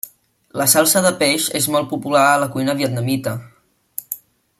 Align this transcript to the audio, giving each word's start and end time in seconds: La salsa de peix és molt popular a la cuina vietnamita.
La 0.59 0.65
salsa 0.71 1.01
de 1.05 1.11
peix 1.19 1.45
és 1.59 1.67
molt 1.75 1.91
popular 1.93 2.23
a 2.31 2.39
la 2.45 2.51
cuina 2.57 2.77
vietnamita. 2.81 3.35